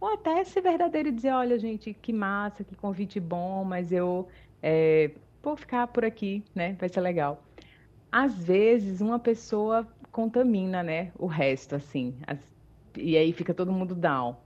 [0.03, 4.29] ou até ser verdadeiro e dizer, olha, gente, que massa, que convite bom, mas eu
[4.63, 6.75] é, vou ficar por aqui, né?
[6.77, 7.47] Vai ser legal.
[8.13, 11.13] Às vezes, uma pessoa contamina, né?
[11.19, 12.19] O resto, assim.
[12.27, 12.41] As,
[12.97, 14.37] e aí fica todo mundo down.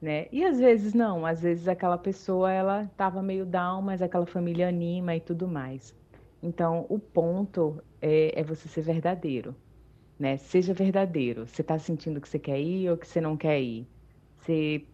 [0.00, 0.28] né?
[0.32, 4.68] E às vezes não, às vezes aquela pessoa ela estava meio down, mas aquela família
[4.68, 5.94] anima e tudo mais.
[6.42, 9.56] Então, o ponto é, é você ser verdadeiro,
[10.18, 10.36] né?
[10.36, 11.46] Seja verdadeiro.
[11.46, 13.90] Você está sentindo que você quer ir ou que você não quer ir?
[14.38, 14.88] Você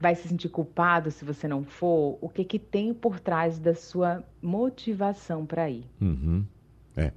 [0.00, 2.18] vai se sentir culpado se você não for?
[2.20, 5.86] O que que tem por trás da sua motivação para ir?
[6.00, 6.44] Uhum.
[6.96, 7.10] É.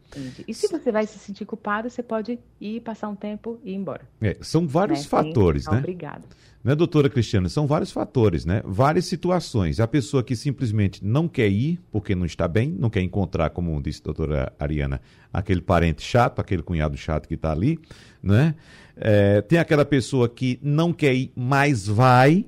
[0.47, 3.75] E se você vai se sentir culpado, você pode ir passar um tempo e ir
[3.75, 4.01] embora.
[4.19, 5.05] É, são vários né?
[5.05, 5.77] fatores, Sim, né?
[5.79, 6.23] Obrigada.
[6.63, 7.47] Né, doutora Cristiana?
[7.47, 8.61] São vários fatores, né?
[8.65, 9.79] Várias situações.
[9.79, 13.79] A pessoa que simplesmente não quer ir porque não está bem, não quer encontrar, como
[13.81, 14.99] disse a doutora Ariana,
[15.31, 17.79] aquele parente chato, aquele cunhado chato que está ali,
[18.21, 18.55] né?
[18.97, 22.45] É, tem aquela pessoa que não quer ir, mas vai,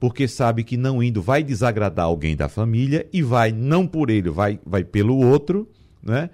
[0.00, 4.28] porque sabe que não indo vai desagradar alguém da família e vai não por ele,
[4.28, 5.70] vai, vai pelo outro,
[6.02, 6.28] né?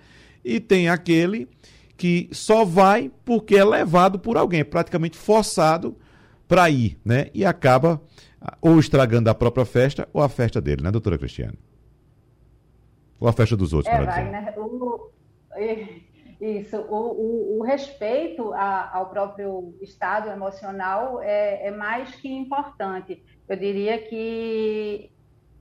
[0.45, 1.49] E tem aquele
[1.97, 5.97] que só vai porque é levado por alguém, é praticamente forçado
[6.49, 7.27] para ir, né?
[7.35, 8.01] E acaba
[8.61, 11.59] ou estragando a própria festa ou a festa dele, né, doutora Cristiane?
[13.19, 15.11] Ou a festa dos outros, é, Wagner, o,
[16.41, 23.23] isso, o, o, o respeito a, ao próprio estado emocional é, é mais que importante.
[23.47, 25.11] Eu diria que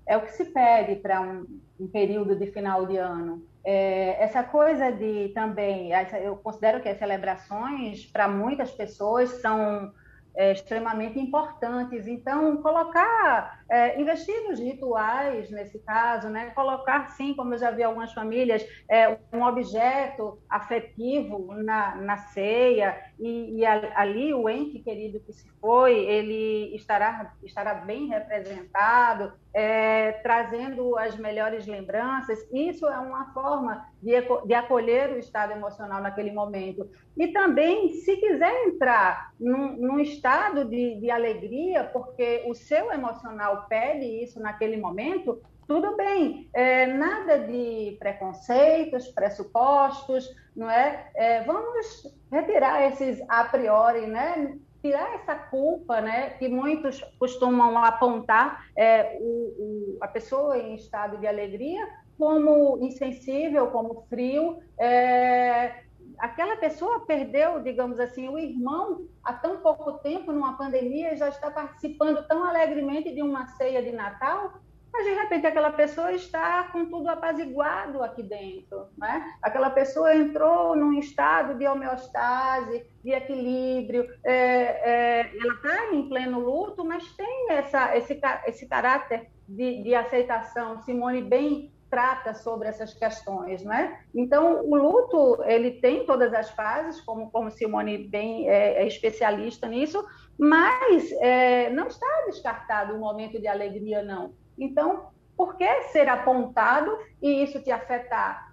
[0.06, 1.46] é o que se pede para um,
[1.78, 3.44] um período de final de ano.
[3.64, 5.92] É, essa coisa de também,
[6.24, 9.92] eu considero que as celebrações, para muitas pessoas, são
[10.36, 12.08] é, extremamente importantes.
[12.08, 16.50] Então, colocar, é, investir nos rituais, nesse caso, né?
[16.52, 22.98] colocar, sim, como eu já vi algumas famílias, é, um objeto afetivo na, na ceia,
[23.20, 30.14] e, e, ali o ente querido que se foi, ele estará, estará bem representado, é,
[30.24, 32.40] trazendo as melhores lembranças.
[32.52, 34.14] Isso é uma forma de,
[34.46, 36.90] de acolher o estado emocional naquele momento.
[37.18, 43.59] E também, se quiser entrar num, num estado de, de alegria, porque o seu emocional
[43.62, 51.12] pede isso naquele momento, tudo bem, é, nada de preconceitos, pressupostos, não é?
[51.14, 51.44] é?
[51.44, 54.58] Vamos retirar esses a priori, né?
[54.82, 56.32] Tirar essa culpa, né?
[56.32, 63.68] Que muitos costumam apontar é, o, o, a pessoa em estado de alegria como insensível,
[63.68, 64.58] como frio.
[64.78, 65.84] É,
[66.20, 71.30] aquela pessoa perdeu, digamos assim, o irmão há tão pouco tempo numa pandemia e já
[71.30, 74.54] está participando tão alegremente de uma ceia de Natal
[74.92, 79.34] mas de repente aquela pessoa está com tudo apaziguado aqui dentro, né?
[79.42, 86.40] Aquela pessoa entrou num estado de homeostase, de equilíbrio, é, é, ela está em pleno
[86.40, 90.82] luto, mas tem essa, esse, esse caráter de, de aceitação.
[90.82, 94.00] Simone bem trata sobre essas questões, né?
[94.14, 99.68] Então, o luto, ele tem todas as fases, como, como Simone bem é, é especialista
[99.68, 100.06] nisso,
[100.38, 104.34] mas é, não está descartado o momento de alegria, não.
[104.58, 108.50] Então, por que ser apontado e isso te afetar?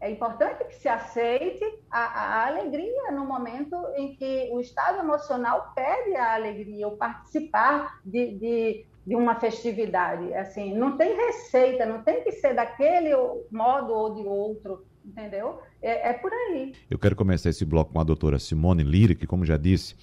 [0.00, 5.72] É importante que se aceite a, a, alegria no momento em que o estado emocional
[5.74, 10.34] pede a alegria, o participar de, de, de uma festividade.
[10.34, 13.14] Assim, não tem receita, não tem que ser daquele
[13.50, 15.60] modo ou de outro, entendeu?
[15.80, 16.74] É, é por aí.
[16.90, 19.96] Eu quero começar esse bloco com a doutora Simone Lira, que, como já disse,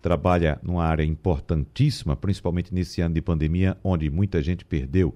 [0.00, 5.12] trabalha numa área importantíssima, principalmente nesse ano de pandemia, onde muita gente perdeu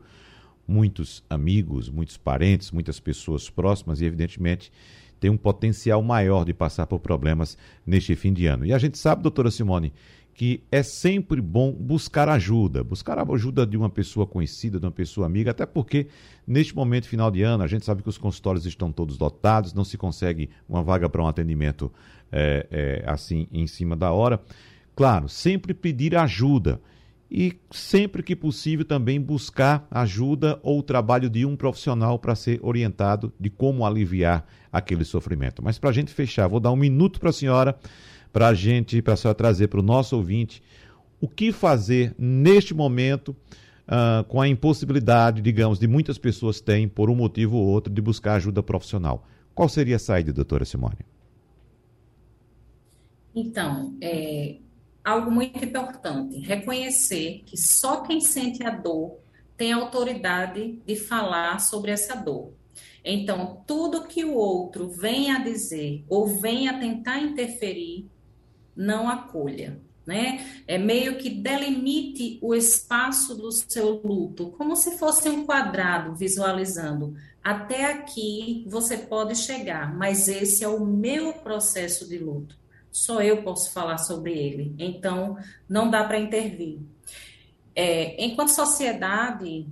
[0.67, 4.73] muitos amigos, muitos parentes, muitas pessoas próximas e, evidentemente,
[5.21, 7.57] tem um potencial maior de passar por problemas
[7.87, 8.67] neste fim de ano.
[8.67, 9.93] E a gente sabe, doutora Simone,
[10.37, 14.93] que é sempre bom buscar ajuda, buscar a ajuda de uma pessoa conhecida, de uma
[14.93, 16.09] pessoa amiga, até porque
[16.47, 19.83] neste momento final de ano a gente sabe que os consultórios estão todos lotados, não
[19.83, 21.91] se consegue uma vaga para um atendimento
[22.31, 24.39] é, é, assim em cima da hora.
[24.95, 26.83] Claro, sempre pedir ajuda
[27.31, 33.33] e sempre que possível também buscar ajuda ou trabalho de um profissional para ser orientado
[33.41, 35.63] de como aliviar aquele sofrimento.
[35.63, 37.79] Mas para a gente fechar, vou dar um minuto para a senhora,
[38.37, 40.63] para a gente, para senhora trazer para o nosso ouvinte
[41.19, 47.09] o que fazer neste momento uh, com a impossibilidade, digamos, de muitas pessoas têm, por
[47.09, 49.27] um motivo ou outro, de buscar ajuda profissional.
[49.55, 50.99] Qual seria a saída, doutora Simone?
[53.35, 54.57] Então, é,
[55.03, 59.17] algo muito importante: reconhecer que só quem sente a dor
[59.57, 62.53] tem autoridade de falar sobre essa dor.
[63.03, 68.11] Então, tudo que o outro venha a dizer ou venha a tentar interferir,
[68.77, 69.81] não acolha.
[70.07, 70.63] Né?
[70.69, 77.17] É meio que delimite o espaço do seu luto, como se fosse um quadrado visualizando.
[77.43, 82.57] Até aqui você pode chegar, mas esse é o meu processo de luto.
[82.93, 84.75] só eu posso falar sobre ele.
[84.79, 85.37] Então,
[85.69, 86.79] não dá para intervir.
[87.75, 89.67] É, enquanto sociedade,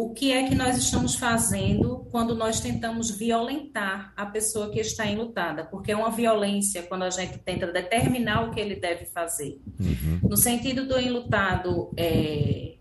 [0.00, 5.04] o que é que nós estamos fazendo quando nós tentamos violentar a pessoa que está
[5.04, 5.62] enlutada?
[5.66, 9.60] Porque é uma violência quando a gente tenta determinar o que ele deve fazer.
[9.78, 10.20] Uhum.
[10.22, 12.76] No sentido do enlutado, é,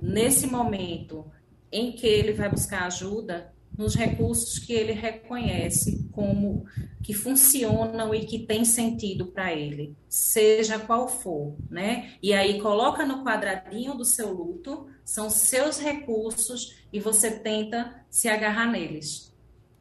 [0.00, 1.26] nesse momento
[1.72, 6.64] em que ele vai buscar ajuda, nos recursos que ele reconhece como
[7.02, 12.12] que funcionam e que tem sentido para ele, seja qual for, né?
[12.22, 18.28] E aí coloca no quadradinho do seu luto, são seus recursos e você tenta se
[18.28, 19.32] agarrar neles.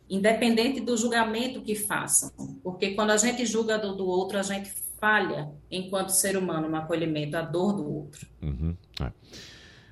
[0.09, 2.31] Independente do julgamento que façam,
[2.63, 6.75] porque quando a gente julga do, do outro, a gente falha enquanto ser humano no
[6.75, 8.27] acolhimento à dor do outro.
[8.41, 8.75] Uhum.
[9.01, 9.11] É.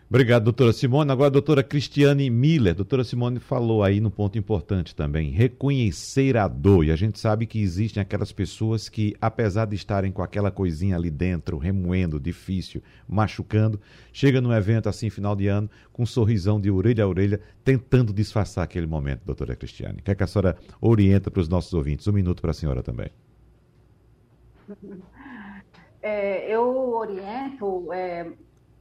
[0.09, 1.11] Obrigado, doutora Simone.
[1.11, 2.73] Agora, a doutora Cristiane Miller.
[2.73, 6.83] Doutora Simone falou aí no ponto importante também, reconhecer a dor.
[6.83, 10.95] E a gente sabe que existem aquelas pessoas que, apesar de estarem com aquela coisinha
[10.95, 13.79] ali dentro, remoendo, difícil, machucando,
[14.11, 18.11] chega num evento assim, final de ano, com um sorrisão de orelha a orelha, tentando
[18.11, 20.01] disfarçar aquele momento, doutora Cristiane.
[20.01, 22.07] Quer que a senhora orienta para os nossos ouvintes?
[22.07, 23.09] Um minuto para a senhora também.
[26.01, 27.91] É, eu oriento...
[27.91, 28.25] É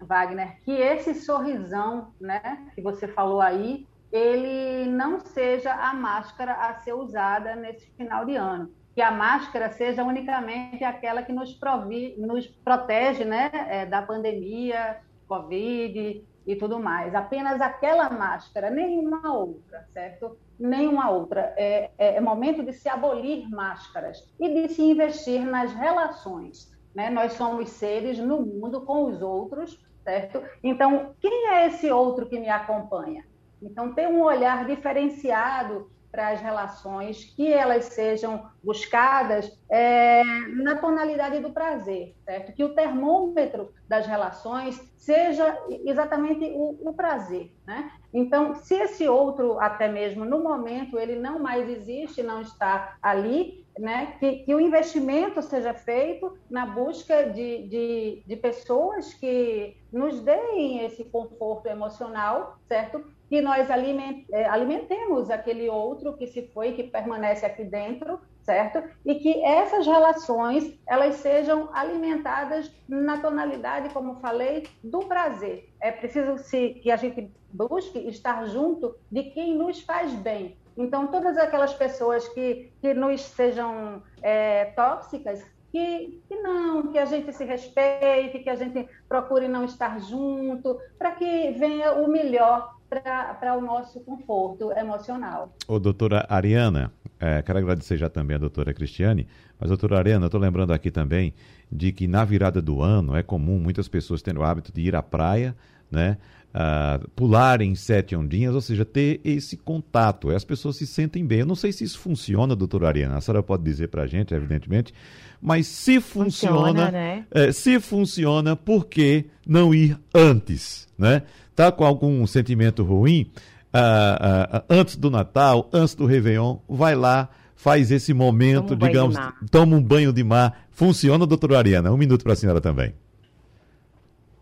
[0.00, 6.74] Wagner, que esse sorrisão, né, que você falou aí, ele não seja a máscara a
[6.74, 8.70] ser usada nesse final de ano.
[8.94, 15.00] Que a máscara seja unicamente aquela que nos, provi, nos protege né, é, da pandemia,
[15.28, 17.14] Covid e tudo mais.
[17.14, 20.36] Apenas aquela máscara, nenhuma outra, certo?
[20.58, 21.52] Nenhuma outra.
[21.56, 26.72] É, é, é momento de se abolir máscaras e de se investir nas relações.
[26.94, 27.10] Né?
[27.10, 29.78] Nós somos seres no mundo com os outros
[30.08, 30.42] certo?
[30.64, 33.26] Então, quem é esse outro que me acompanha?
[33.60, 40.24] Então, ter um olhar diferenciado para as relações, que elas sejam buscadas é,
[40.56, 42.52] na tonalidade do prazer, certo?
[42.52, 47.92] Que o termômetro das relações seja exatamente o, o, prazer, né?
[48.12, 53.64] Então, se esse outro, até mesmo no momento, ele não mais existe, não está ali,
[53.78, 54.16] né?
[54.18, 60.84] Que, que o investimento seja feito na busca de, de, de pessoas que nos deem
[60.84, 63.04] esse conforto emocional, certo?
[63.28, 68.82] Que nós é, alimentemos aquele outro que se foi, que permanece aqui dentro, certo?
[69.04, 75.68] E que essas relações elas sejam alimentadas na tonalidade, como falei, do prazer.
[75.80, 76.36] É preciso
[76.80, 80.56] que a gente busque estar junto de quem nos faz bem.
[80.76, 87.04] Então, todas aquelas pessoas que, que nos sejam é, tóxicas, que, que não, que a
[87.04, 92.77] gente se respeite, que a gente procure não estar junto, para que venha o melhor
[92.88, 95.52] para o nosso conforto emocional.
[95.66, 99.26] Ô, doutora Ariana, é, quero agradecer já também a doutora Cristiane,
[99.58, 101.34] mas doutora Ariana, estou lembrando aqui também
[101.70, 104.96] de que na virada do ano é comum muitas pessoas terem o hábito de ir
[104.96, 105.54] à praia,
[105.90, 106.16] né?
[106.48, 110.30] Uh, pular em sete ondinhas, ou seja, ter esse contato.
[110.30, 111.40] As pessoas se sentem bem.
[111.40, 113.16] Eu não sei se isso funciona, doutora Ariana.
[113.16, 114.92] A senhora pode dizer para a gente, evidentemente,
[115.40, 117.26] mas se funciona, funciona né?
[117.30, 120.88] é, se funciona, por que não ir antes?
[120.98, 121.22] Né?
[121.54, 123.30] Tá com algum sentimento ruim?
[123.68, 128.88] Uh, uh, antes do Natal, antes do Réveillon, vai lá, faz esse momento, toma um
[128.88, 129.16] digamos,
[129.50, 130.66] toma um banho de mar.
[130.70, 131.92] Funciona, doutora Ariana?
[131.92, 132.94] Um minuto para a senhora também.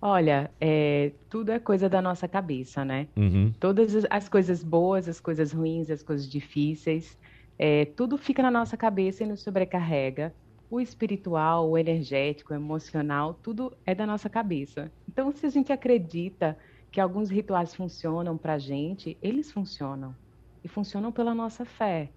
[0.09, 3.09] Olha, é, tudo é coisa da nossa cabeça, né?
[3.17, 3.53] Uhum.
[3.59, 7.19] Todas as coisas boas, as coisas ruins, as coisas difíceis,
[7.59, 10.33] é, tudo fica na nossa cabeça e nos sobrecarrega.
[10.71, 14.93] O espiritual, o energético, o emocional, tudo é da nossa cabeça.
[15.09, 16.57] Então, se a gente acredita
[16.93, 20.15] que alguns rituais funcionam para a gente, eles funcionam.
[20.63, 22.11] E funcionam pela nossa fé.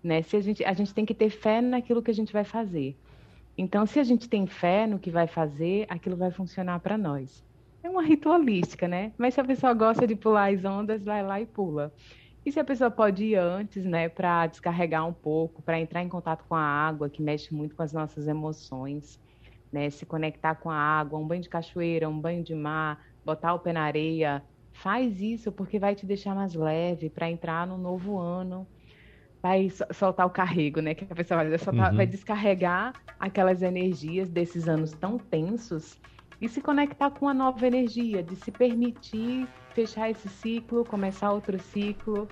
[0.00, 0.22] Né?
[0.22, 2.96] Se a, gente, a gente tem que ter fé naquilo que a gente vai fazer.
[3.62, 7.44] Então, se a gente tem fé no que vai fazer, aquilo vai funcionar para nós.
[7.82, 9.12] É uma ritualística, né?
[9.18, 11.92] Mas se a pessoa gosta de pular as ondas, vai lá e pula.
[12.42, 16.08] E se a pessoa pode ir antes, né, para descarregar um pouco, para entrar em
[16.08, 19.18] contato com a água, que mexe muito com as nossas emoções,
[19.70, 19.90] né?
[19.90, 23.60] Se conectar com a água, um banho de cachoeira, um banho de mar, botar o
[23.60, 24.42] pé na areia,
[24.72, 28.66] faz isso porque vai te deixar mais leve para entrar no novo ano
[29.42, 30.94] vai soltar o carrego, né?
[30.94, 31.96] Que a pessoa vai, soltar, uhum.
[31.96, 35.98] vai descarregar aquelas energias desses anos tão tensos
[36.40, 41.58] e se conectar com a nova energia, de se permitir fechar esse ciclo, começar outro
[41.58, 42.28] ciclo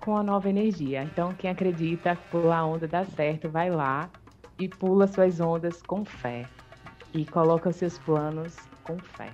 [0.00, 1.02] com a nova energia.
[1.02, 4.10] Então, quem acredita que pular a onda dá certo, vai lá
[4.58, 6.46] e pula suas ondas com fé
[7.14, 9.30] e coloca seus planos com fé.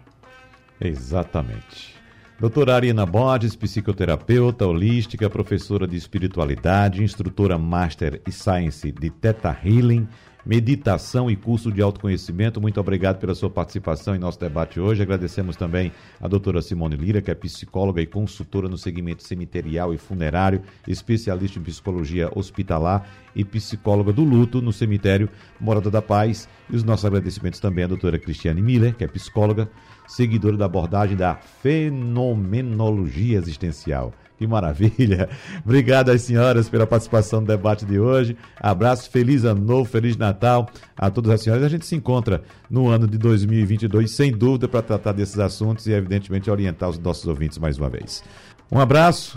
[0.81, 1.97] Exatamente.
[2.41, 10.07] Doutora Arina Borges, psicoterapeuta holística, professora de espiritualidade, instrutora Master Science de Theta Healing,
[10.47, 12.61] meditação e curso de autoconhecimento.
[12.61, 15.03] Muito obrigado pela sua participação em nosso debate hoje.
[15.03, 19.99] Agradecemos também a doutora Simone Lira, que é psicóloga e consultora no segmento cemiterial e
[19.99, 25.29] funerário, especialista em psicologia hospitalar e psicóloga do luto no cemitério
[25.61, 26.49] Morada da Paz.
[26.71, 29.69] E os nossos agradecimentos também à doutora Cristiane Miller, que é psicóloga,
[30.09, 34.13] seguidora da abordagem da fenomenologia existencial.
[34.39, 35.29] Que maravilha!
[35.65, 38.37] Obrigado às senhoras pela participação no debate de hoje.
[38.57, 41.65] Abraço, feliz ano novo, feliz Natal a todas as senhoras.
[41.65, 45.93] A gente se encontra no ano de 2022, sem dúvida, para tratar desses assuntos e,
[45.93, 48.23] evidentemente, orientar os nossos ouvintes mais uma vez.
[48.71, 49.37] Um abraço.